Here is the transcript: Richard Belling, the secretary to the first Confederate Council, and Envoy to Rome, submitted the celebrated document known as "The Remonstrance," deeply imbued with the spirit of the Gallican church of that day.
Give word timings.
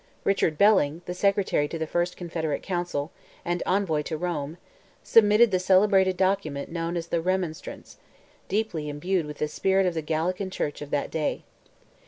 Richard 0.23 0.57
Belling, 0.57 1.03
the 1.05 1.13
secretary 1.13 1.67
to 1.67 1.77
the 1.77 1.85
first 1.85 2.17
Confederate 2.17 2.63
Council, 2.63 3.11
and 3.45 3.61
Envoy 3.67 4.01
to 4.01 4.17
Rome, 4.17 4.57
submitted 5.03 5.51
the 5.51 5.59
celebrated 5.59 6.17
document 6.17 6.71
known 6.71 6.97
as 6.97 7.09
"The 7.09 7.21
Remonstrance," 7.21 7.97
deeply 8.47 8.89
imbued 8.89 9.27
with 9.27 9.37
the 9.37 9.47
spirit 9.47 9.85
of 9.85 9.93
the 9.93 10.01
Gallican 10.01 10.49
church 10.49 10.81
of 10.81 10.89
that 10.89 11.11
day. 11.11 11.43